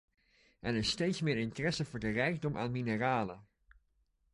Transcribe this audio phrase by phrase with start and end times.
[0.67, 3.47] Er is steeds meer interesse voor de rijkdom aan mineralen.